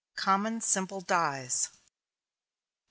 [0.61, 1.67] COMMON SIMPLE DYES.
[1.67, 1.79] 433.